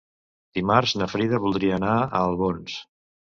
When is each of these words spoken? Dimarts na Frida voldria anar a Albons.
Dimarts 0.59 0.93
na 1.01 1.07
Frida 1.11 1.41
voldria 1.45 1.77
anar 1.79 1.93
a 1.99 2.09
Albons. 2.23 2.81